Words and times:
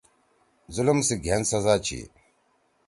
ظلم 0.75 0.99
سی 1.07 1.15
گھین 1.25 1.41
سزا 1.51 1.75
چھی 1.85 1.99